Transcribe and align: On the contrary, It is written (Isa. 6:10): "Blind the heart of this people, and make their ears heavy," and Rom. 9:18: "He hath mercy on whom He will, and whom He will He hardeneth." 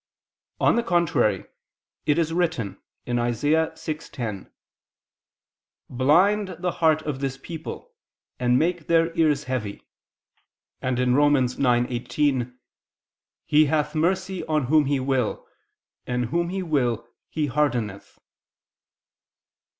On 0.59 0.77
the 0.77 0.81
contrary, 0.81 1.45
It 2.07 2.17
is 2.17 2.33
written 2.33 2.79
(Isa. 3.05 3.13
6:10): 3.75 4.49
"Blind 5.91 6.55
the 6.57 6.71
heart 6.71 7.03
of 7.03 7.19
this 7.19 7.37
people, 7.37 7.93
and 8.39 8.57
make 8.57 8.87
their 8.87 9.15
ears 9.15 9.43
heavy," 9.43 9.83
and 10.81 10.97
Rom. 11.15 11.33
9:18: 11.35 12.55
"He 13.45 13.65
hath 13.67 13.93
mercy 13.93 14.43
on 14.45 14.63
whom 14.63 14.85
He 14.85 14.99
will, 14.99 15.45
and 16.07 16.25
whom 16.29 16.49
He 16.49 16.63
will 16.63 17.07
He 17.29 17.45
hardeneth." 17.45 18.17